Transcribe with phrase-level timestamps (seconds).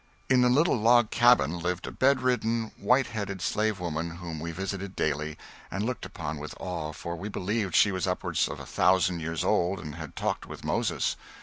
[0.29, 4.95] In the little log cabin lived a bedridden white headed slave woman whom we visited
[4.95, 5.37] daily,
[5.69, 9.43] and looked upon with awe, for we believed she was upwards of a thousand years
[9.43, 11.17] old and had talked with Moses.